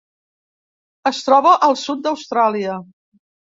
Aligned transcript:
Es 1.09 1.19
troba 1.27 1.53
al 1.69 1.79
sud 1.83 2.03
d'Austràlia: 2.09 2.81